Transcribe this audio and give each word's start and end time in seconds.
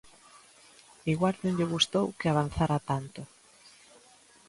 Igual 1.13 1.35
non 1.41 1.55
lle 1.57 1.71
gustou 1.73 2.05
que 2.19 2.27
avanzara 2.29 2.77
tanto. 2.89 3.21